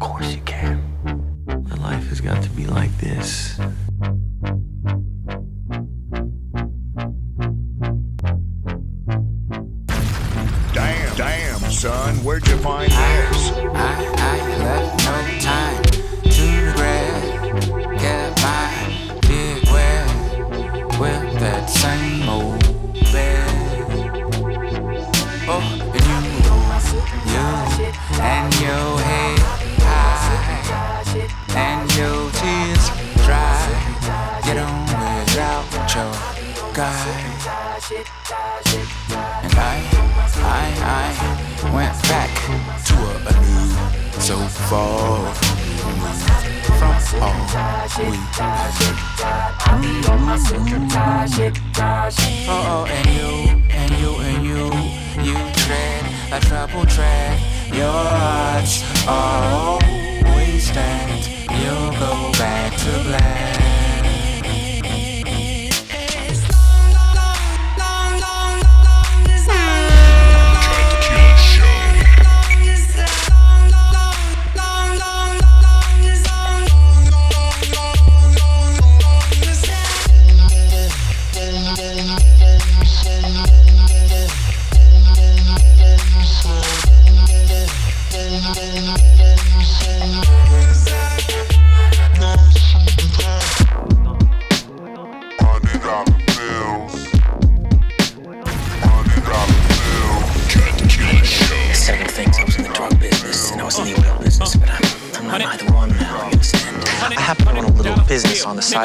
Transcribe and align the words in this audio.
course 0.00 0.34
you 0.34 0.40
can. 0.42 0.82
My 1.46 1.76
life 1.76 2.08
has 2.08 2.20
got 2.20 2.42
to 2.42 2.50
be 2.50 2.66
like 2.66 2.96
this. 2.98 3.60
And 31.56 31.90
your 31.96 32.30
tears 32.32 32.84
dry. 33.24 33.60
Get 34.44 34.58
on 34.58 34.84
without 35.18 35.66
your 35.94 36.12
guy. 36.74 37.50
And 39.42 39.54
I, 39.54 39.76
I, 40.42 40.66
I 40.84 41.72
went 41.74 41.96
back 42.04 42.30
to 42.86 42.94
a, 42.94 43.14
a 43.26 43.34
new, 43.46 44.20
so 44.20 44.36
far 44.68 45.60
removed 45.84 46.40
from 46.78 46.96
all 47.20 47.44
we 47.98 48.16
Oh, 52.48 52.64
oh, 52.68 52.84
and 52.88 53.08
you, 53.16 53.30
and 53.70 53.90
you, 54.00 54.10
and 54.28 54.38
you, 54.44 54.64
you 55.24 55.34
tread 55.52 56.02
a 56.32 56.40
trouble 56.40 56.86
track. 56.86 57.38
Your 57.72 57.90
heart's 57.90 58.82
always 59.06 59.39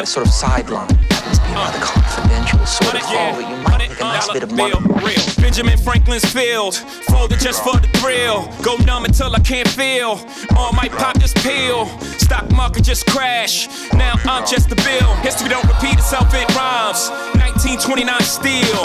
side, 0.03 0.07
sort 0.07 0.27
of 0.27 0.33
sideline. 0.33 0.87
Be 0.87 1.53
rather 1.53 1.79
confidential 1.79 2.65
sort 2.65 2.95
of 2.95 3.01
that 3.01 3.39
you 3.39 3.57
might 3.63 3.77
make 3.77 3.99
a 3.99 4.03
nice 4.03 4.27
bit 4.31 4.43
of 4.43 4.51
money. 4.51 4.73
Real. 5.03 5.21
Benjamin 5.39 5.77
Franklin's 5.77 6.25
field, 6.25 6.75
folded 7.07 7.39
just 7.39 7.63
for 7.63 7.77
the 7.79 7.87
thrill. 7.99 8.51
Go 8.61 8.75
numb 8.83 9.05
until 9.05 9.33
I 9.33 9.39
can't 9.39 9.67
feel. 9.67 10.19
All 10.57 10.73
might 10.73 10.91
pop 10.91 11.17
this 11.17 11.33
pill. 11.33 11.85
Stock 12.25 12.49
market 12.53 12.83
just 12.83 13.05
crash. 13.05 13.67
Now 13.93 14.15
I'm 14.25 14.47
just 14.47 14.71
a 14.71 14.75
bill. 14.75 15.13
History 15.21 15.47
don't 15.47 15.63
repeat 15.67 15.93
itself, 15.93 16.33
it 16.33 16.49
rhymes. 16.57 17.13
1929 17.37 18.01
steel. 18.25 18.81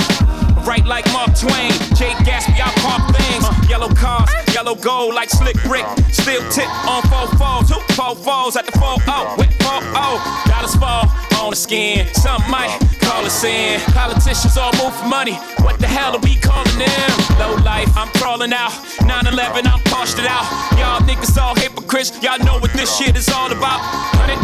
Right 0.69 0.85
like 0.85 1.11
Mark 1.17 1.33
Twain, 1.33 1.73
Jay 1.97 2.13
Gatsby, 2.21 2.61
I 2.61 2.69
pop 2.85 3.01
things. 3.17 3.49
Yellow 3.71 3.89
cars, 3.95 4.29
yellow 4.53 4.75
gold 4.75 5.15
like 5.15 5.31
slick 5.31 5.57
brick. 5.65 5.87
Still 6.13 6.45
tip 6.53 6.69
on 6.85 7.01
four 7.09 7.33
fours, 7.41 7.73
two 7.73 7.81
four 7.97 8.15
fours 8.15 8.57
at 8.57 8.67
the 8.67 8.73
four 8.73 9.01
oh, 9.09 9.35
wet 9.39 9.55
four 9.65 9.81
oh. 9.97 10.21
Dollars 10.45 10.77
fall 10.77 11.09
on 11.41 11.49
the 11.49 11.57
skin, 11.57 12.13
some 12.13 12.43
might 12.51 12.77
call 13.01 13.25
us 13.25 13.43
in. 13.43 13.81
Politicians 13.97 14.59
all 14.59 14.73
move 14.77 14.95
for 14.95 15.09
money. 15.09 15.37
What 15.65 15.81
the 15.81 15.87
hell 15.87 16.15
are 16.15 16.21
we 16.21 16.37
calling 16.37 16.79
them? 16.79 17.11
Low 17.41 17.57
life, 17.65 17.89
I'm 17.97 18.09
crawling 18.21 18.53
out. 18.53 18.73
9-11, 19.09 19.65
I'm 19.65 19.81
parched 19.89 20.19
it 20.19 20.27
out. 20.29 20.45
Y'all 20.77 21.01
niggas 21.09 21.41
all 21.41 21.55
hypocrites. 21.55 21.90
Y'all 22.01 22.39
know 22.39 22.59
what 22.59 22.73
this 22.73 22.97
shit 22.97 23.15
is 23.15 23.29
all 23.29 23.53
about. 23.53 23.79
Hundred 24.17 24.41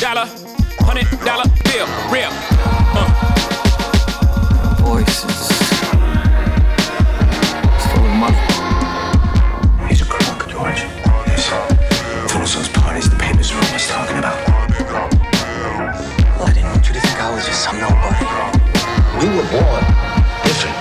dollar, 0.00 0.24
hundred 0.80 1.04
dollar 1.28 1.44
bill, 1.68 1.84
real. 2.08 2.32
Uh. 2.96 3.04
Voices. 4.80 5.28
It's 7.76 7.86
full 7.92 8.00
of 8.00 8.16
money. 8.16 8.40
He's 9.92 10.00
a 10.00 10.06
crook, 10.08 10.48
George. 10.48 10.88
Yes. 11.28 11.44
Full 12.32 12.40
of 12.40 12.48
those 12.54 12.68
parties 12.70 13.10
the 13.10 13.16
papers 13.16 13.52
are 13.52 13.60
always 13.60 13.86
talking 13.86 14.16
about. 14.16 14.40
Well, 16.40 16.48
I 16.48 16.52
didn't 16.54 16.70
want 16.72 16.88
you 16.88 16.94
to 16.94 17.00
think 17.00 17.20
I 17.20 17.28
was 17.34 17.44
just 17.44 17.60
some 17.62 17.76
nobody. 17.76 18.24
We 19.20 19.28
were 19.36 19.44
born 19.52 19.84
different. 20.48 20.80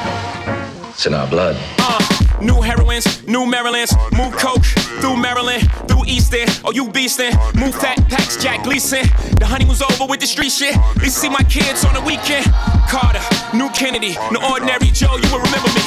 It's 0.95 1.05
in 1.05 1.13
our 1.13 1.27
blood. 1.27 1.57
Uh, 1.77 1.99
new 2.39 2.61
heroines, 2.61 3.27
new 3.27 3.45
Marylands, 3.45 3.93
move 4.13 4.31
coke 4.37 4.63
through 5.01 5.17
Maryland, 5.17 5.69
through 5.71 5.84
Easton, 6.07 6.47
oh 6.63 6.71
you 6.71 6.85
beastin', 6.85 7.33
move 7.55 7.75
fat 7.75 7.97
packs, 8.09 8.37
Jack 8.37 8.63
Gleason. 8.63 9.03
The 9.39 9.45
honey 9.45 9.65
was 9.65 9.81
over 9.81 10.05
with 10.05 10.19
the 10.19 10.27
street 10.27 10.51
shit. 10.51 10.75
They 10.97 11.09
see 11.09 11.29
my 11.29 11.43
kids 11.43 11.85
on 11.85 11.93
the 11.93 12.01
weekend. 12.01 12.45
Carter, 12.89 13.21
new 13.55 13.69
Kennedy, 13.71 14.15
no 14.31 14.39
ordinary 14.49 14.87
Joe, 14.93 15.17
you 15.17 15.27
will 15.31 15.41
remember 15.41 15.69
me. 15.73 15.83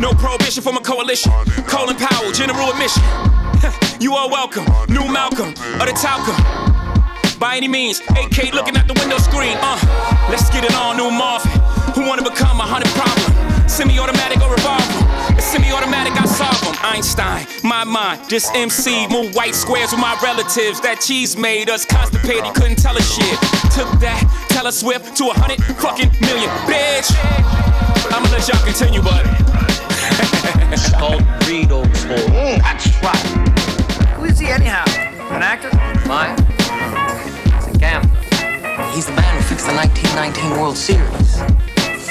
No 0.00 0.12
prohibition 0.12 0.62
from 0.62 0.76
a 0.76 0.80
coalition. 0.80 1.32
Colin 1.66 1.96
Powell, 1.96 2.32
general 2.32 2.70
admission. 2.70 3.02
you 4.00 4.14
are 4.14 4.28
welcome, 4.28 4.64
new 4.88 5.06
Malcolm, 5.10 5.50
or 5.80 5.86
the 5.86 5.96
Talcum. 5.96 6.36
By 7.38 7.56
any 7.56 7.68
means, 7.68 8.00
AK 8.00 8.54
looking 8.54 8.76
at 8.76 8.86
the 8.86 8.94
window 8.94 9.18
screen. 9.18 9.56
Uh, 9.60 9.78
let's 10.30 10.48
get 10.50 10.64
it 10.64 10.74
on, 10.74 10.96
new 10.96 11.10
Marvin. 11.10 11.50
Who 11.94 12.06
wanna 12.06 12.22
become 12.22 12.60
a 12.60 12.66
hundred 12.66 12.88
problem? 12.94 13.51
Semi-automatic 13.72 14.42
or 14.42 14.50
revolver? 14.52 14.84
It's 15.32 15.46
semi-automatic, 15.46 16.12
I 16.20 16.26
solve 16.26 16.60
them. 16.60 16.76
Einstein, 16.82 17.46
my 17.64 17.84
mind, 17.84 18.20
this 18.28 18.50
MC, 18.54 19.08
move 19.08 19.34
white 19.34 19.54
squares 19.54 19.92
with 19.92 20.00
my 20.00 20.14
relatives. 20.22 20.78
That 20.82 21.00
cheese 21.00 21.38
made 21.38 21.70
us 21.70 21.86
constipated, 21.86 22.52
couldn't 22.52 22.76
tell 22.76 22.94
a 22.98 23.00
shit. 23.00 23.32
Took 23.72 23.88
that 24.04 24.20
Taylor 24.50 24.72
Swift 24.72 25.16
to 25.16 25.30
a 25.30 25.32
hundred 25.32 25.64
fucking 25.80 26.12
million, 26.20 26.50
bitch. 26.68 27.08
I'ma 28.12 28.28
let 28.28 28.46
y'all 28.46 28.60
continue, 28.60 29.00
but 29.00 29.24
It's 30.70 30.92
called 30.92 31.24
Greed 31.48 31.72
Old 31.72 31.96
Soul. 31.96 32.28
Mm, 32.28 32.60
that's 32.60 32.92
right. 33.00 33.24
Who 34.20 34.24
is 34.26 34.38
he 34.38 34.48
anyhow? 34.48 34.84
An 35.32 35.40
actor? 35.40 35.72
Mine? 36.06 36.36
It's 37.56 37.68
a 37.72 37.78
gambler. 37.78 38.20
He's 38.92 39.06
the 39.06 39.16
man 39.16 39.32
who 39.36 39.42
fixed 39.48 39.64
the 39.64 39.72
1919 39.72 40.60
World 40.60 40.76
Series. 40.76 41.40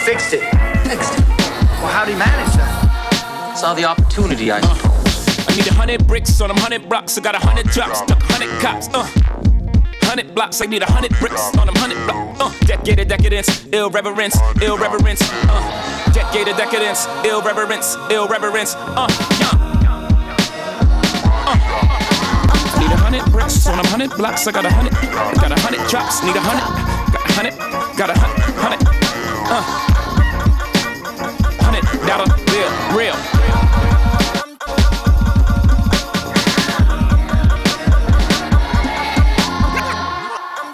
Fixed 0.02 0.34
it. 0.34 0.42
Fixed 0.90 1.20
it. 1.20 1.41
Well, 1.82 1.90
how'd 1.92 2.08
he 2.08 2.16
manage 2.16 2.54
that? 2.56 3.56
Saw 3.58 3.74
the 3.74 3.86
opportunity, 3.86 4.52
I 4.52 4.62
suppose. 4.62 5.48
I 5.48 5.56
need 5.56 5.68
a 5.68 5.74
hundred 5.74 6.06
bricks 6.08 6.40
on 6.40 6.50
them 6.50 6.58
hundred 6.58 6.88
blocks. 6.88 7.18
I 7.18 7.22
got 7.22 7.36
a 7.36 7.40
hundred 7.40 7.68
drops, 7.68 8.00
stuck 8.00 8.22
a 8.22 8.26
hundred 8.34 8.62
cops. 8.62 8.88
Uh. 8.94 9.08
Hundred 10.04 10.36
blocks, 10.36 10.62
I 10.62 10.66
need 10.66 10.84
a 10.84 10.92
hundred 10.92 11.12
bricks 11.20 11.42
on 11.58 11.66
them 11.68 11.76
hundred 11.76 11.98
blocks. 12.06 12.40
Uh, 12.40 12.52
decade 12.66 13.00
of 13.00 13.08
decadence, 13.08 13.66
ill 13.72 13.90
reverence, 13.90 14.36
ill 14.62 14.78
reverence. 14.78 15.22
Uh, 15.24 16.12
decade 16.14 16.48
of 16.50 16.58
decadence, 16.58 17.08
ill 17.26 17.42
reverence, 17.42 17.96
ill 18.12 18.28
reverence. 18.28 18.76
Uh, 18.76 19.08
yeah. 19.40 19.50
Uh, 21.48 21.56
need 22.80 22.92
a 22.92 22.98
hundred 22.98 23.24
bricks 23.32 23.66
on 23.68 23.78
them 23.78 23.86
hundred 23.88 24.12
blocks. 24.18 24.46
I 24.48 24.52
got 24.52 24.66
a 24.66 24.72
hundred, 24.72 24.94
got 25.40 25.52
a 25.52 25.60
hundred 25.60 25.88
drops. 25.90 26.22
Need 26.24 26.36
a 26.36 26.42
hundred, 26.42 26.68
got 27.14 27.26
a 27.26 27.34
hundred, 27.34 27.58
got 27.98 28.10
a 28.10 28.20
hundred, 28.20 28.56
hundred. 28.60 28.82
Uh, 29.50 30.01
dollar 32.12 32.26
bill, 32.26 32.72
real. 32.98 33.16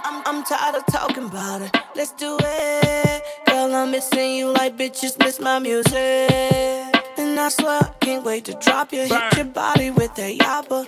I'm, 0.04 0.24
I'm 0.26 0.44
tired 0.44 0.76
of 0.76 0.86
talking 0.88 1.26
about 1.26 1.62
it. 1.62 1.78
Let's 1.96 2.12
do 2.14 2.38
it. 2.42 3.24
Girl, 3.46 3.76
I'm 3.76 3.92
missing 3.92 4.32
you 4.32 4.52
like 4.52 4.78
bitches 4.78 5.20
miss 5.20 5.40
my 5.40 5.60
music. 5.60 5.94
And 7.20 7.40
I 7.40 7.50
swear 7.50 7.82
I 7.84 7.90
can't 8.00 8.26
wait 8.26 8.46
to 8.46 8.54
drop 8.56 8.92
you. 8.92 9.02
Hit 9.02 9.36
your 9.36 9.46
body 9.46 9.92
with 9.92 10.16
that 10.16 10.34
yappa. 10.40 10.88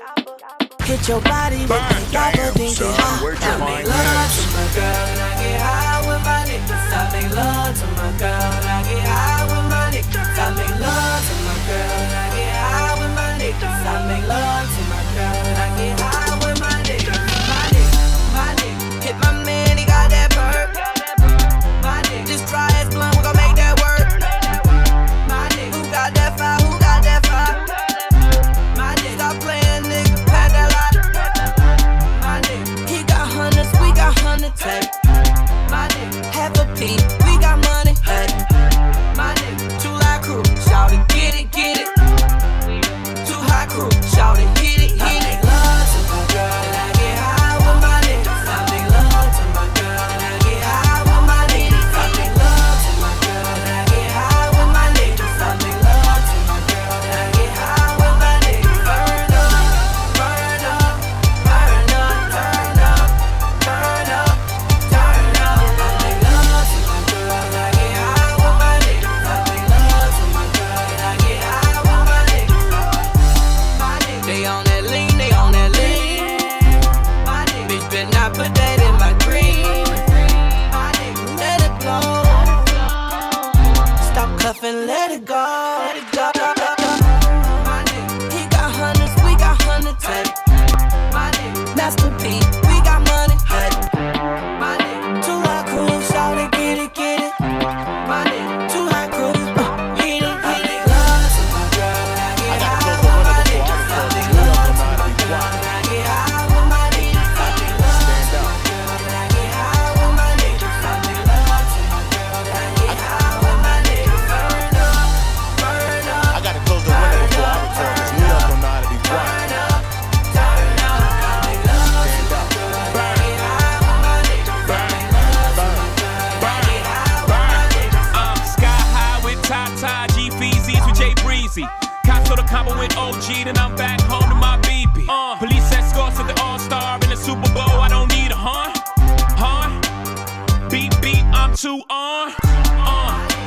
Hit 0.84 1.07
your 1.07 1.22
body 1.22 1.60
with 1.62 1.69
that. 1.69 2.10
Damn, 2.12 2.54
Then 2.56 2.74
get 2.74 3.00
high. 3.00 3.22
I 3.45 3.78
make 3.78 3.86
love 3.86 4.31
to 4.34 4.44
my 4.57 4.66
girl 4.74 5.06
and 5.12 5.19
I 5.22 5.44
get 5.44 5.62
high 5.62 6.00
with 6.10 6.22
my 6.25 6.42
niggas. 6.50 6.94
I 6.98 7.04
make 7.13 7.36
love 7.36 7.78
to 7.80 7.86
my 8.02 8.18
girl 8.18 8.50
and 8.57 8.66
I 8.66 8.81
get 8.90 9.06
high 9.06 9.44
with 9.45 9.69
my 9.69 9.75
niggas. 9.86 9.88
I 10.39 10.51
make 10.56 10.80
love 10.80 11.21
to 11.27 11.36
my 11.44 11.57
girl 11.68 12.00
and 12.00 12.13
I 12.15 12.27
get 12.38 12.56
high 12.56 12.95
with 13.01 13.13
my 13.13 13.30
niggas. 13.39 13.83
I 13.83 14.07
make 14.07 14.25
love 14.25 14.68
to 14.71 14.81
my 14.88 15.03
girl 15.13 15.36
and 15.36 15.57
I 15.57 15.68
get 15.77 16.00
high 16.00 16.29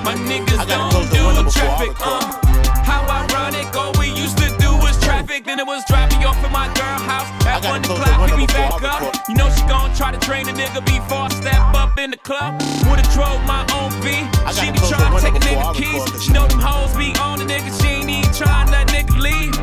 my 0.04 0.14
niggas 0.14 0.66
don't 0.66 0.90
close 0.90 1.10
the 1.10 1.22
window 1.24 1.44
do 1.44 1.50
traffic. 1.50 1.92
Uh, 2.00 2.20
how 2.82 3.02
ironic, 3.06 3.74
all 3.74 3.92
we 3.98 4.10
used 4.10 4.38
to 4.38 4.48
do 4.58 4.74
was 4.82 4.98
traffic. 5.00 5.44
Then 5.44 5.58
it 5.58 5.66
was 5.66 5.84
me 5.88 6.24
off 6.24 6.36
at 6.42 6.52
my 6.52 6.66
girl 6.74 6.98
house 7.06 7.30
at 7.46 7.64
one 7.64 7.82
o'clock. 7.82 8.28
Pick 8.28 8.36
me 8.36 8.46
back 8.46 8.82
up. 8.82 9.14
You 9.28 9.34
know 9.34 9.48
she 9.50 9.62
gon' 9.66 9.94
try 9.94 10.10
to 10.10 10.18
train 10.18 10.48
a 10.48 10.52
nigga 10.52 10.84
before 10.84 11.26
I 11.26 11.28
step 11.28 11.74
up 11.74 11.98
in 11.98 12.10
the 12.10 12.16
club. 12.18 12.60
Would've 12.88 13.08
drove 13.14 13.42
my 13.46 13.62
own 13.78 13.90
V. 14.02 14.10
I 14.46 14.52
She 14.52 14.70
be 14.70 14.78
trying 14.90 15.14
to 15.14 15.20
take 15.22 15.34
a 15.34 15.42
nigga 15.46 15.74
keys. 15.74 16.22
She 16.22 16.32
know 16.32 16.46
them 16.46 16.58
hoes 16.58 16.94
be 16.96 17.14
on 17.20 17.38
the 17.38 17.44
nigga. 17.44 17.70
She 17.80 17.88
ain't 17.88 18.10
even 18.10 18.32
trying 18.34 18.70
that 18.70 18.88
nigga 18.88 19.14
leave. 19.18 19.54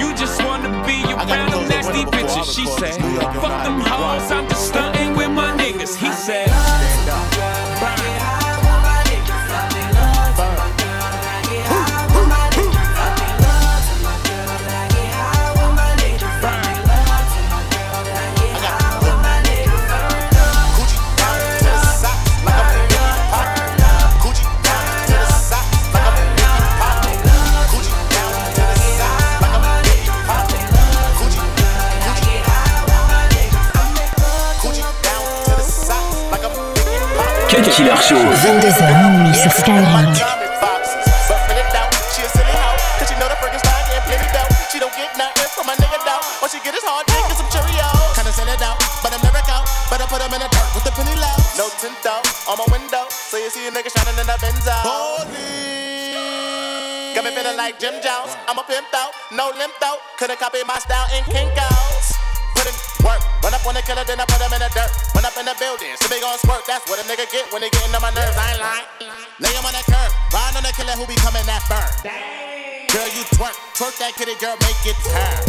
You 0.00 0.14
just 0.16 0.42
wanna 0.44 0.70
be 0.86 1.00
around 1.04 1.52
them 1.52 1.64
the 1.64 1.68
nasty 1.68 2.04
window 2.04 2.10
before 2.10 2.30
I 2.30 2.44
bitches. 2.44 2.54
She 2.54 2.66
said, 2.66 2.94
this. 2.94 3.00
New 3.00 3.12
York, 3.16 3.32
you're 3.32 3.42
fuck 3.42 3.64
them 3.64 3.80
hoes. 3.80 4.30
I'm 4.30 4.48
just 4.48 4.68
stunting 4.68 5.16
the 50.90 50.96
penny 50.96 51.14
low. 51.18 51.36
No 51.56 51.68
tint 51.78 52.06
out 52.06 52.26
on 52.50 52.58
my 52.58 52.66
window, 52.70 53.06
so 53.10 53.36
you 53.38 53.50
see 53.50 53.66
a 53.66 53.70
nigga 53.70 53.90
shining 53.90 54.18
in 54.18 54.26
the 54.26 54.36
Benzo. 54.42 54.74
Police. 54.82 56.14
Got 57.14 57.24
me 57.24 57.30
feeling 57.30 57.56
like 57.56 57.78
Jim 57.78 57.94
Jones. 58.02 58.36
I'm 58.48 58.58
a 58.58 58.62
pimp 58.64 58.92
out, 58.94 59.12
no 59.32 59.50
limp 59.56 59.74
out. 59.82 59.98
Couldn't 60.18 60.38
copy 60.38 60.58
my 60.66 60.78
style 60.78 61.08
in 61.16 61.24
Kinko's. 61.24 62.14
Put 62.54 62.66
in 62.66 62.74
work, 63.04 63.20
run 63.42 63.54
up 63.54 63.66
on 63.66 63.74
the 63.74 63.82
killer, 63.82 64.04
then 64.04 64.20
I 64.20 64.24
put 64.26 64.40
him 64.40 64.52
in 64.52 64.60
the 64.60 64.70
dirt. 64.74 65.09
In 65.40 65.48
the 65.48 65.56
building, 65.56 65.96
so 65.96 66.04
they 66.12 66.20
gon' 66.20 66.36
squirt. 66.36 66.68
That's 66.68 66.84
what 66.84 67.00
a 67.00 67.04
nigga 67.08 67.24
get 67.32 67.48
when 67.48 67.64
they 67.64 67.72
getting 67.72 67.96
on 67.96 68.04
my 68.04 68.12
nerves. 68.12 68.36
I 68.36 68.52
ain't 68.52 68.60
lying. 68.60 68.84
Lay 69.40 69.48
him 69.48 69.64
on 69.64 69.72
that 69.72 69.88
curb, 69.88 70.12
ride 70.36 70.52
on 70.52 70.60
the 70.60 70.68
killer 70.76 70.92
who 71.00 71.08
be 71.08 71.16
coming 71.16 71.40
that 71.48 71.64
bird. 71.64 71.88
Girl, 72.92 73.08
you 73.08 73.24
twerk, 73.32 73.56
twerk 73.72 73.96
that 74.04 74.12
kitty, 74.20 74.36
girl, 74.36 74.52
make 74.60 74.76
it 74.84 75.00
turn. 75.00 75.40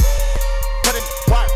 Put 0.88 0.96
in 0.96 1.04
work. 1.28 1.52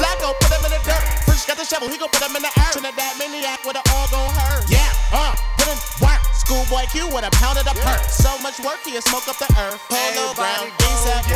Flacco, 0.00 0.32
put 0.40 0.56
him 0.56 0.64
in 0.64 0.72
the 0.72 0.80
dirt. 0.88 1.04
Fresh 1.28 1.44
got 1.44 1.60
the 1.60 1.68
shovel, 1.68 1.92
he 1.92 2.00
gon' 2.00 2.08
put 2.08 2.24
him 2.24 2.32
in 2.32 2.48
the 2.48 2.52
earth. 2.64 2.80
Trinidad 2.80 3.12
maniac 3.20 3.60
with 3.68 3.76
an 3.76 3.84
all 3.92 4.08
gon' 4.08 4.32
hurt. 4.32 4.64
Yeah, 4.72 4.88
uh, 5.12 5.36
put 5.60 5.68
in 5.68 5.76
work. 6.00 6.24
Schoolboy 6.32 6.88
Q 6.88 7.12
with 7.12 7.28
a 7.28 7.32
pound 7.36 7.60
of 7.60 7.68
the 7.68 7.76
perk. 7.84 8.00
So 8.08 8.40
much 8.40 8.56
work, 8.64 8.80
he'll 8.88 9.04
smoke 9.04 9.28
up 9.28 9.36
the 9.36 9.52
earth. 9.52 9.76
Polo 9.92 10.32
Brown, 10.32 10.72
ASAP. 10.80 11.28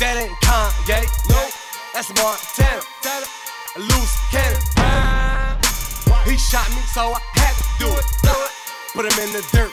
That 0.00 0.16
ain't 0.16 0.32
Kanye, 0.40 1.04
no, 1.28 1.44
that's 1.92 2.08
Montana. 2.16 2.80
A 3.74 3.80
loose 3.80 4.16
cannon. 4.30 4.60
He 6.26 6.36
shot 6.36 6.68
me, 6.70 6.82
so 6.92 7.16
I 7.16 7.20
had 7.40 7.56
to 7.56 7.64
do 7.80 7.88
it. 7.88 8.04
Put 8.92 9.06
him 9.08 9.16
in 9.24 9.32
the 9.32 9.40
dirt. 9.50 9.72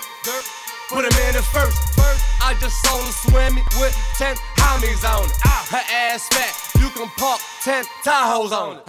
Put 0.87 1.03
him 1.03 1.27
in 1.27 1.35
the 1.35 1.43
first. 1.43 1.99
I 2.41 2.55
just 2.61 2.81
saw 2.81 2.95
her 2.95 3.11
swimming 3.11 3.65
with 3.77 3.93
10 4.17 4.37
homies 4.55 5.03
on 5.03 5.25
it. 5.25 5.35
Her 5.43 5.83
ass 5.91 6.27
fat, 6.29 6.55
you 6.81 6.89
can 6.91 7.09
park 7.17 7.41
10 7.63 7.83
Tahoes 8.03 8.51
on 8.51 8.77
it. 8.77 8.87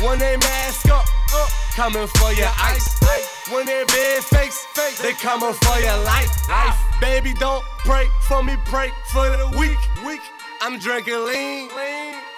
When 0.00 0.18
they 0.20 0.36
mask 0.36 0.88
up, 0.90 1.06
coming 1.74 2.06
for 2.06 2.32
your 2.32 2.52
ice. 2.58 3.00
When 3.50 3.66
they 3.66 3.84
big 3.86 4.22
face, 4.22 4.64
they 5.02 5.12
coming 5.14 5.54
for 5.54 5.78
your 5.80 5.98
life. 6.04 6.30
Life, 6.48 6.78
baby, 7.00 7.34
don't 7.34 7.64
pray 7.84 8.06
for 8.28 8.44
me, 8.44 8.54
pray 8.66 8.92
for 9.10 9.28
the 9.28 9.48
weak. 9.58 9.78
Weak. 10.06 10.22
I'm 10.64 10.78
drinking 10.78 11.24
lean, 11.24 11.68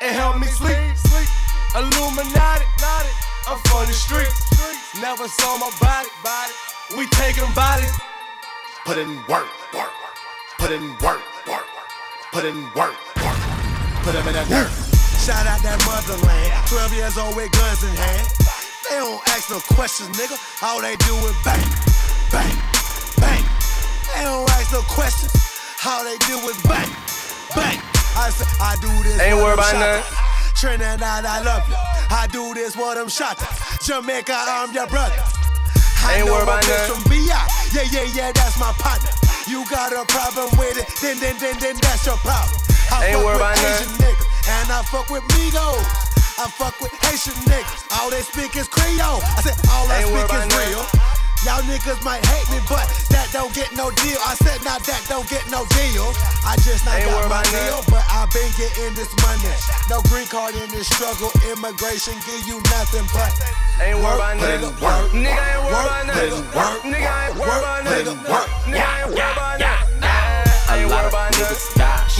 it 0.01 0.13
help 0.13 0.39
me 0.39 0.47
sleep. 0.47 0.94
Illuminati, 2.15 2.65
I'm 3.51 3.59
from 3.67 3.87
the 3.87 3.93
streets. 3.93 4.47
Never 5.03 5.27
saw 5.27 5.59
my 5.59 5.67
body, 5.81 6.07
body. 6.23 6.53
We 6.97 7.07
taking 7.11 7.51
bodies. 7.59 7.91
Put 8.87 8.99
in 8.99 9.17
work, 9.27 9.51
work. 9.75 9.91
Put 10.59 10.71
in 10.71 10.95
work, 11.03 11.19
work. 11.51 11.67
Put 12.31 12.45
in 12.45 12.63
work, 12.79 12.95
work. 13.19 13.41
Put 14.07 14.15
him 14.15 14.29
in 14.31 14.35
that 14.39 14.47
dirt. 14.47 14.71
Shout 15.27 15.43
out 15.51 15.59
that 15.67 15.75
motherland. 15.83 16.55
12 16.71 16.95
years 16.95 17.19
old 17.19 17.35
with 17.35 17.51
guns 17.51 17.83
in 17.83 17.91
hand. 17.99 18.31
They 18.87 18.95
don't 18.95 19.19
ask 19.35 19.51
no 19.51 19.59
questions, 19.75 20.15
nigga. 20.15 20.39
All 20.63 20.79
they 20.79 20.95
do 21.03 21.19
is 21.27 21.35
bang, 21.43 21.67
bang, 22.31 22.55
bang. 23.19 23.43
They 24.15 24.23
don't 24.23 24.47
ask 24.55 24.71
no 24.71 24.87
questions. 24.87 25.35
All 25.83 26.05
they 26.07 26.19
do 26.31 26.39
is 26.47 26.63
bang, 26.63 26.95
bang. 27.59 27.83
I 28.15 28.31
say, 28.31 28.47
I 28.63 28.79
do 28.79 29.03
this. 29.03 29.19
Ain't 29.19 29.35
worried 29.35 29.59
them 29.59 29.75
about 29.83 29.99
shotters. 30.07 30.25
Trinidad, 30.55 31.27
I 31.27 31.43
love 31.43 31.69
you. 31.69 31.75
I 32.15 32.27
do 32.31 32.55
this 32.55 32.77
for 32.77 32.95
them 32.95 33.09
shots. 33.09 33.43
Jamaica, 33.85 34.35
I'm 34.35 34.73
your 34.73 34.87
brother. 34.87 35.19
I 36.07 36.17
Ain't 36.23 36.27
know 36.27 36.33
worried 36.39 36.47
about 36.47 36.63
from 36.87 37.03
BI. 37.11 37.27
Yeah, 37.75 37.83
yeah, 37.91 38.07
yeah, 38.15 38.31
that's 38.33 38.55
my 38.59 38.71
partner. 38.79 39.11
You 39.51 39.67
got 39.69 39.91
a 39.93 40.07
problem 40.07 40.49
with 40.57 40.79
it, 40.79 40.87
then, 41.03 41.19
then, 41.19 41.37
then, 41.43 41.59
then 41.59 41.77
that's 41.83 42.07
your 42.07 42.17
problem. 42.23 42.55
I 42.93 43.11
Ain't 43.11 43.19
worried 43.19 43.43
with 43.43 43.51
about. 43.51 43.59
Asian 43.59 43.93
niggas, 43.99 44.27
and 44.47 44.71
I 44.71 44.83
fuck 44.89 45.11
with 45.11 45.25
Migos. 45.35 45.85
I 46.39 46.47
fuck 46.55 46.79
with 46.81 46.93
Haitian 47.03 47.35
niggas. 47.51 47.83
All 47.99 48.11
they 48.11 48.23
speak 48.23 48.55
is 48.57 48.69
Creole. 48.69 49.19
I 49.23 49.41
said 49.43 49.59
all 49.71 49.91
I 49.91 50.03
Ain't 50.07 50.11
worried 50.15 50.31
speak 50.31 50.39
is 50.39 50.71
real. 50.71 50.83
none. 50.87 51.14
Real. 51.45 51.53
Y'all 51.53 51.63
niggas 51.69 52.03
might 52.05 52.25
hate 52.27 52.49
me, 52.51 52.59
but 52.69 52.85
that 53.13 53.29
don't 53.33 53.53
get 53.55 53.73
no 53.77 53.91
deal. 54.03 54.19
I 54.27 54.35
said 54.41 54.61
now 54.65 54.79
that 54.79 55.03
don't 55.09 55.29
get 55.29 55.45
no 55.51 55.65
deal. 55.77 56.09
I 56.45 56.57
just 56.65 56.85
not 56.85 56.97
Ain't 56.97 57.11
got 57.11 57.29
my 57.29 57.43
deal, 57.53 57.81
but 57.89 58.05
I 58.09 58.27
been 58.33 58.51
getting 58.57 58.95
this 58.95 59.13
money. 59.23 59.53
No 59.91 60.01
green 60.09 60.27
card 60.27 60.55
in 60.57 60.69
this 60.71 60.89
struggle. 60.89 61.31
Immigration 61.53 62.15
give 62.27 62.47
you 62.49 62.61
nothing 62.73 63.05
but 63.13 63.33
Ain't 63.81 63.99
worried 64.01 64.17
about 64.17 64.37
nigga, 64.39 64.71
nothing. 64.71 64.85
work, 64.85 65.11
Nigga 65.13 65.35
ain't 65.35 65.63
worried 65.67 65.85
about 65.85 66.07
nothing. 66.07 66.31
nigga, 66.31 66.55
work, 66.55 66.79
Nigga 66.85 67.13
ain't 67.13 67.35
worried 67.37 67.61
about 67.61 67.85
nigga, 67.85 68.05
nothing. 68.05 68.31
work. 68.31 68.49
Nigga 68.65 68.87
ain't 68.95 69.11
worried 69.11 69.35
about 69.35 69.59
nothing. 69.59 70.03
I 70.65 70.79
ain't 70.79 70.89
worried 70.89 71.09
about 71.11 71.31
nothing. 71.35 71.59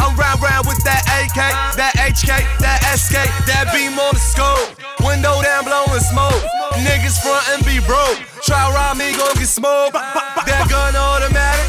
I'm 0.00 0.16
round 0.16 0.42
round 0.42 0.66
with 0.66 0.82
that 0.82 1.02
AK, 1.06 1.38
that 1.76 1.94
HK, 1.94 2.42
that 2.58 2.80
SK, 2.96 3.26
that 3.46 3.70
beam 3.70 3.98
on 3.98 4.14
the 4.14 4.22
scope. 4.22 4.74
Window 5.04 5.38
down, 5.42 5.64
blowing 5.64 6.02
smoke. 6.02 6.42
Niggas 6.82 7.22
front 7.22 7.46
and 7.54 7.62
be 7.62 7.78
broke. 7.86 8.18
Try 8.42 8.58
rob 8.74 8.96
me, 8.96 9.14
gon' 9.14 9.34
get 9.36 9.46
smoked. 9.46 9.94
That 9.94 10.66
gun 10.70 10.96
automatic, 10.96 11.68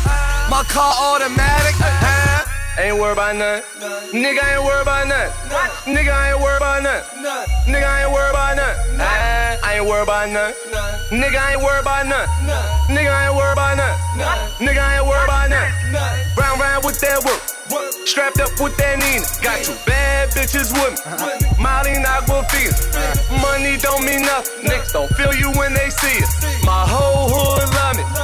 my 0.50 0.64
car 0.70 0.94
automatic. 0.98 1.76
Ain't 2.78 2.96
worried 2.98 3.14
about 3.14 3.36
nothing. 3.36 3.66
Nigga 4.14 4.42
ain't 4.54 4.64
worried 4.64 4.84
about 4.84 5.08
nothing. 5.08 5.94
Nigga 5.94 6.14
ain't 6.14 6.40
worried 6.40 6.58
about 6.58 6.84
nothing. 6.84 7.26
Nigga 7.66 8.06
ain't 8.06 8.12
worried 8.14 8.30
about 8.30 8.56
nothing. 8.56 9.37
Ain't 9.78 9.86
worried 9.86 10.10
about 10.10 10.30
nothing. 10.32 10.58
Nigga 11.14 11.38
I 11.38 11.54
ain't 11.54 11.62
worried 11.62 11.82
about 11.86 12.08
nothing. 12.08 12.50
Nigga 12.90 13.14
I 13.14 13.28
ain't 13.30 13.36
worried 13.38 13.54
about 13.54 13.78
nothing. 13.78 14.66
Nigga 14.66 14.82
I 14.82 14.98
ain't 14.98 15.06
worried 15.06 15.30
about 15.30 15.50
nothing. 15.54 16.34
Round 16.34 16.60
round 16.60 16.84
with 16.84 17.00
that 17.02 17.22
work. 17.22 17.38
Strapped 18.10 18.40
up 18.42 18.50
with 18.58 18.76
that 18.78 18.98
Nina. 18.98 19.22
Got 19.46 19.62
two 19.62 19.78
bad 19.86 20.34
bitches 20.34 20.74
with 20.74 20.98
me. 20.98 21.62
Molly 21.62 21.94
Aquafina. 21.94 22.74
Money 23.38 23.78
don't 23.78 24.02
mean 24.02 24.26
nothing. 24.26 24.66
Niggas 24.66 24.94
don't 24.94 25.14
feel 25.14 25.30
you 25.38 25.54
when 25.54 25.76
they 25.76 25.92
see 25.94 26.26
it. 26.26 26.66
My 26.66 26.82
whole 26.82 27.30
hood 27.30 27.70
love 27.78 27.98
me. 28.02 28.17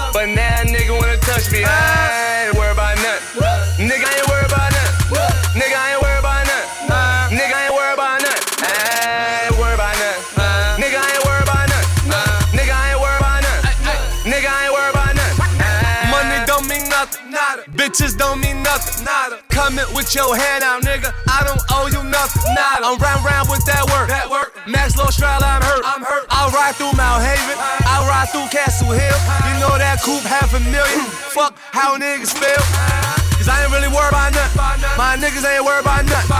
Nothing. 18.73 19.05
Nada. 19.05 19.37
Coming 19.53 19.85
with 19.93 20.17
your 20.17 20.33
hand 20.33 20.65
out, 20.65 20.81
nigga. 20.81 21.13
I 21.29 21.45
don't 21.45 21.61
owe 21.77 21.85
you 21.93 22.01
nothing. 22.09 22.41
Nada. 22.57 22.89
I'm 22.89 22.97
round 22.97 23.21
round 23.21 23.45
with 23.45 23.61
that 23.69 23.85
work. 23.93 24.09
That 24.09 24.25
work. 24.33 24.57
Max 24.65 24.97
Low 24.97 25.13
Stroud, 25.13 25.45
I'm 25.45 25.61
hurt. 25.61 25.85
I'm 25.85 26.01
hurt. 26.01 26.25
I'll 26.33 26.49
ride 26.49 26.73
through 26.73 26.97
Mott 26.97 27.21
Haven. 27.21 27.53
Uh-huh. 27.53 27.93
I'll 27.93 28.09
ride 28.09 28.33
through 28.33 28.49
Castle 28.49 28.89
Hill. 28.89 29.13
Uh-huh. 29.13 29.45
You 29.45 29.53
know 29.61 29.77
that 29.77 30.01
coupe 30.01 30.25
half 30.25 30.57
a 30.57 30.61
million. 30.73 31.05
Fuck 31.37 31.53
how 31.69 32.01
niggas 32.01 32.33
feel. 32.33 32.49
Uh-huh. 32.49 33.37
Cause 33.37 33.45
I 33.45 33.61
ain't 33.61 33.69
really 33.69 33.93
worried 33.93 34.09
about 34.09 34.33
nothing. 34.33 34.57
My 34.97 35.21
niggas 35.21 35.45
ain't 35.45 35.61
worried 35.61 35.85
about 35.85 36.09
nothing. 36.09 36.33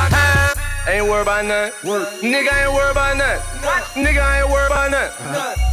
Ain't 0.89 1.05
worried 1.05 1.29
about 1.29 1.45
nothing. 1.45 1.85
Nigga 2.25 2.49
ain't 2.49 2.73
worried 2.73 2.97
about 2.97 3.13
nothing. 3.13 3.45
Nigga 4.01 4.25
ain't 4.25 4.49
worried 4.49 4.73
about 4.73 4.89
nothing. 4.89 5.21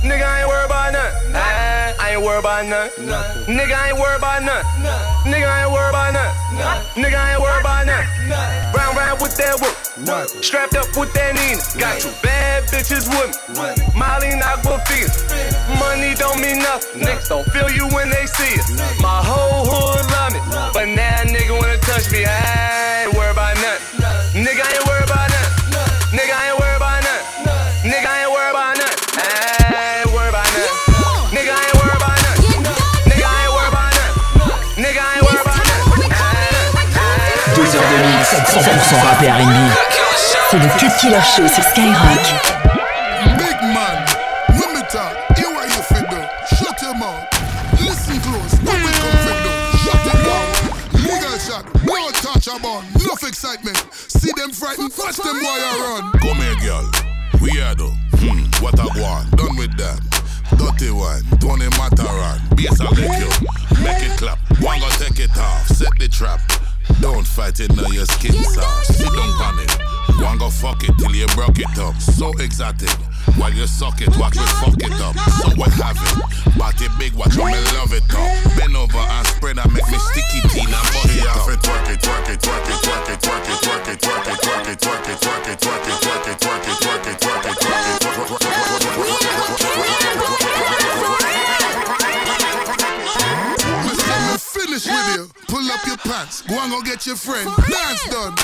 Nigga 0.05 0.29
ain't 0.29 0.45
worried 0.45 0.69
about 0.69 0.93
nothing. 0.93 1.80
I 2.11 2.15
ain't 2.15 2.25
worried 2.27 2.41
about 2.41 2.67
nothing. 2.67 3.07
Nigga 3.07 3.71
I 3.71 3.91
ain't 3.95 3.99
worried 4.03 4.19
about 4.19 4.43
nothing. 4.43 4.67
Nigga 5.31 5.47
I 5.47 5.63
ain't 5.63 5.71
worried 5.71 5.95
about 5.95 6.11
nothing. 6.11 6.99
Nigga 6.99 7.15
I 7.15 7.33
ain't 7.35 7.41
worried 7.41 7.61
about 7.63 7.87
nothing. 7.87 8.11
Round 8.75 8.97
round 8.99 9.21
with 9.23 9.37
that 9.39 9.55
work. 9.63 9.79
Strapped 10.43 10.75
up 10.75 10.91
with 10.99 11.15
that 11.15 11.39
Nina. 11.39 11.63
Got 11.79 12.03
two 12.03 12.11
bad 12.19 12.67
bitches 12.67 13.07
with 13.07 13.31
me. 13.55 13.79
Molly 13.95 14.35
Aquafina. 14.43 15.07
Money 15.79 16.19
don't 16.19 16.43
mean 16.43 16.59
nothing. 16.59 17.07
Niggas 17.07 17.29
don't 17.31 17.47
feel 17.55 17.71
you 17.71 17.87
when 17.95 18.11
they 18.11 18.27
see 18.27 18.59
it. 18.59 18.67
100% 38.61 39.01
rap 39.01 39.23
et 39.23 39.31
R&B. 39.31 39.57
C'est 40.51 40.59
le 40.59 40.69
Cut 40.79 40.91
Killer 41.01 41.21
Show 41.35 41.49
sur 41.49 41.65
Skyrock. 41.65 41.97
Big 43.39 43.57
man, 43.63 44.05
when 44.51 44.75
me 44.75 44.83
talk, 44.91 45.17
hear 45.39 45.49
what 45.55 45.67
you 45.67 45.83
fit 45.89 46.05
do. 46.11 46.21
Shut 46.57 46.83
your 46.83 46.95
mouth. 46.95 47.25
Listen 47.81 48.21
close. 48.21 48.61
What 48.61 48.77
we 48.77 48.93
come 49.01 49.17
fit 49.25 49.39
do. 49.45 49.53
Shut 49.79 50.05
it 50.05 50.19
down. 50.27 50.47
Legal 50.93 51.39
shot. 51.39 51.65
No 51.87 52.11
touch 52.21 52.49
about. 52.49 52.85
Enough 53.01 53.27
excitement. 53.27 53.79
See 53.93 54.33
them 54.37 54.51
frightened. 54.51 54.93
Watch 54.99 55.17
them 55.17 55.41
boy 55.41 55.59
run. 55.81 56.13
Come 56.21 56.37
here, 56.37 56.57
girl. 56.61 56.91
We 57.41 57.63
are 57.63 57.75
though. 57.75 57.95
Hmm, 58.21 58.45
what 58.63 58.75
a 58.75 58.93
go 58.93 59.05
on. 59.05 59.31
Done 59.31 59.57
with 59.57 59.75
that. 59.79 60.01
Dirty 60.59 60.91
one, 60.91 61.23
Tony 61.41 61.65
Matterhorn. 61.79 62.41
Bass 62.57 62.81
a 62.81 62.91
lick 62.93 63.09
you. 63.17 63.31
Make 63.83 64.03
it 64.05 64.19
clap. 64.19 64.39
One 64.61 64.81
go 64.81 64.89
take 64.99 65.19
it 65.19 65.31
off. 65.39 65.67
Set 65.69 65.89
the 65.99 66.09
trap. 66.09 66.41
Don't 67.01 67.27
fight 67.27 67.61
it 67.61 67.75
now, 67.77 67.89
your 67.89 68.07
skin 68.07 68.33
soft. 68.45 68.87
Sit 68.87 69.07
down 69.07 69.43
on 69.43 69.59
it. 69.59 69.71
One 70.23 70.39
go 70.39 70.51
fuck 70.51 70.83
it 70.85 70.95
till 70.99 71.15
you 71.15 71.27
broke 71.29 71.59
it 71.59 71.79
up. 71.79 71.97
So 72.01 72.33
exotic. 72.39 72.91
While 73.37 73.53
you 73.53 73.67
suck 73.67 74.01
it, 74.01 74.17
watch 74.17 74.37
me 74.37 74.47
fuck 74.61 74.77
it 74.79 75.01
up. 75.01 75.17
So 75.41 75.51
what 75.57 75.71
have 75.75 75.97
it? 75.97 76.59
Body 76.59 76.87
big, 76.99 77.15
watch 77.15 77.37
me 77.37 77.45
love 77.45 77.93
it 77.93 78.05
up. 78.15 78.40
Go 97.01 97.13
and 97.13 97.17
go 97.17 97.17
get 97.17 97.17
your 97.17 97.17
friend. 97.17 97.49
Dance 97.71 98.05
done. 98.11 98.35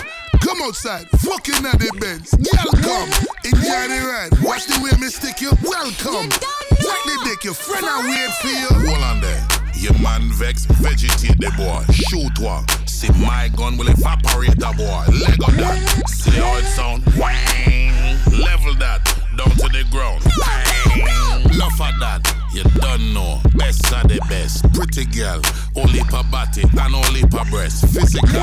Come 0.40 0.62
outside. 0.62 1.08
Fucking 1.20 1.66
at 1.66 1.78
the 1.78 1.90
Benz. 2.00 2.30
Girl, 2.32 2.72
come. 2.82 3.10
Enjoy 3.44 3.88
the 3.88 4.00
ride. 4.06 4.32
Watch 4.42 4.66
the 4.66 4.80
way 4.82 4.92
me 5.00 5.08
stick 5.08 5.40
you. 5.40 5.50
Welcome. 5.62 6.30
Suck 6.30 7.04
the 7.04 7.20
dick. 7.24 7.44
Your 7.44 7.54
friend 7.54 7.84
I 7.84 8.00
wait 8.08 8.32
for 8.40 8.48
you. 8.48 8.88
Hold 8.88 9.02
on 9.02 9.20
there. 9.20 9.46
Your 9.76 9.98
man 10.00 10.30
vex, 10.32 10.64
vegetate 10.64 11.38
the 11.38 11.52
boy. 11.56 11.84
Shoot 11.92 12.38
one. 12.40 12.66
See 12.86 13.10
my 13.20 13.48
gun 13.56 13.76
will 13.76 13.88
evaporate 13.88 14.58
the 14.58 14.72
boy. 14.76 15.04
Leg 15.12 15.42
on 15.44 15.56
that. 15.58 16.08
See 16.08 16.30
how 16.30 16.56
it 16.56 16.64
sound? 16.64 17.04
Wang. 17.18 18.18
Level 18.40 18.74
that. 18.76 19.05
Down 19.36 19.50
to 19.50 19.68
the 19.68 19.84
ground. 19.92 20.22
Bang. 20.40 21.44
Enough 21.52 21.80
of 21.80 21.94
that. 22.00 22.24
You 22.56 22.64
don't 22.80 23.12
know. 23.12 23.40
Best 23.56 23.84
of 23.92 24.08
the 24.08 24.16
best. 24.32 24.64
Pretty 24.72 25.04
girl. 25.12 25.40
Only 25.76 26.00
per 26.08 26.24
body 26.32 26.64
and 26.64 26.94
only 26.94 27.20
per 27.28 27.44
breast. 27.50 27.84
Physical. 27.92 28.40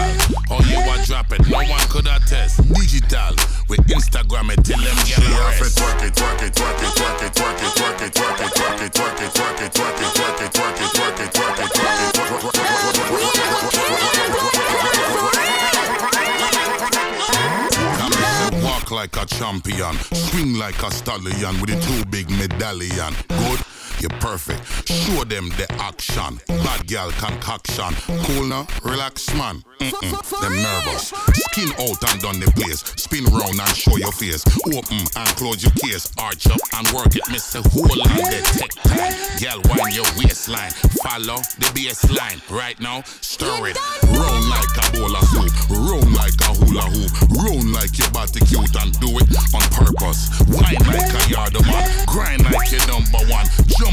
How 0.50 0.62
you 0.69 0.77
a 0.77 0.95
drop 1.05 1.33
it. 1.33 1.41
No 1.50 1.57
one 1.65 1.81
could 1.89 2.05
attest. 2.05 2.62
Digital. 2.69 3.33
We 3.69 3.77
Instagram 3.89 4.53
it 4.53 4.62
till 4.62 4.77
them 4.77 4.93
get 5.01 5.17
She 5.17 5.25
a 5.25 5.33
off 5.41 5.57
rest. 5.57 5.77
it, 5.77 5.81
twerk 5.81 6.01
it, 6.05 6.13
twerk 6.13 6.41
it, 6.45 6.53
twerk 6.53 6.77
it, 6.77 6.93
twerk 6.93 7.21
it, 7.25 7.33
twerk 7.33 7.57
it, 7.57 8.13
twerk 8.13 8.38
it, 8.38 8.53
twerk 8.53 8.77
it, 8.77 8.93
twerk 8.93 9.17
it, 9.17 9.33
twerk 9.33 9.57
it, 9.57 9.73
twerk 9.73 9.97
it, 9.97 10.13
twerk 10.13 10.13
it, 10.13 10.13
twerk 10.13 10.41
it, 10.45 10.53
twerk 10.53 10.77
it, 10.77 10.93
twerk 10.93 11.19
it, 11.19 11.33
twerk 11.33 11.57
it, 11.57 11.73
twerk 11.73 11.82
like 19.03 19.22
a 19.22 19.25
champion, 19.25 19.95
swing 20.13 20.53
like 20.53 20.81
a 20.81 20.89
stallion 20.89 21.60
with 21.60 21.72
a 21.72 21.79
two 21.81 22.05
big 22.10 22.29
medallion. 22.29 23.13
Good, 23.27 23.60
you're 24.03 24.19
perfect. 24.19 24.62
Show 24.88 25.24
them 25.24 25.50
the 25.55 25.65
action. 25.79 26.39
Bad 26.48 26.88
girl 26.88 27.10
concoction. 27.12 27.95
Cool 28.27 28.48
now, 28.48 28.67
relax 28.83 29.33
man. 29.33 29.63
Mm-mm, 29.79 30.41
them 30.41 30.55
nervous. 30.55 31.13
Skin 31.51 31.72
out 31.79 32.03
and 32.12 32.22
down 32.22 32.39
the 32.39 32.51
place. 32.55 32.83
Spin 33.00 33.24
round 33.31 33.60
and 33.60 33.75
show 33.75 33.95
your 33.98 34.12
face. 34.12 34.43
Open 34.75 35.00
and 35.00 35.29
close 35.39 35.63
your 35.63 35.72
case. 35.79 36.12
Arch 36.19 36.48
up 36.48 36.60
and 36.75 36.88
work 36.91 37.15
it, 37.15 37.24
miss 37.31 37.55
a 37.55 37.62
whole 37.72 37.88
the 37.88 38.43
tech 38.60 38.72
time. 38.83 39.15
Girl, 39.39 39.60
wind 39.72 39.95
your 39.95 40.07
waistline. 40.19 40.72
Follow 41.00 41.39
the 41.60 41.69
baseline. 41.72 42.39
Right 42.51 42.79
now, 42.79 43.03
stir 43.24 43.72
it. 43.72 43.77
Round 44.12 44.45
like 44.51 44.74
a 44.79 44.86
bowl 44.95 45.15
of 45.15 45.24
soup. 45.31 45.51
Round 45.72 46.12
like 46.12 46.36
a 46.43 46.51
hula 46.60 46.88
hoop. 46.91 47.12
Round 47.39 47.72
like 47.72 47.95
your 47.98 48.12
body 48.12 48.39
cute 48.43 48.75
and 48.83 48.91
do 49.00 49.15
it 49.19 49.31
on 49.55 49.63
purpose. 49.72 50.27
Wine 50.51 50.83
like 50.91 51.07
a 51.07 51.24
yard 51.31 51.55
man. 51.63 51.88
Grind 52.07 52.43
like 52.51 52.72
your 52.72 52.83
number 52.88 53.24
one. 53.31 53.48
Jump 53.79 53.92